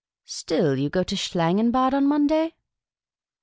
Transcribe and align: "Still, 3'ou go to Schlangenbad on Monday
"Still, 0.25 0.75
3'ou 0.75 0.89
go 0.89 1.03
to 1.03 1.15
Schlangenbad 1.15 1.93
on 1.93 2.07
Monday 2.07 2.55